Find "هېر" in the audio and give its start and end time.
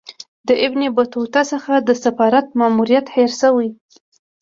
3.15-3.31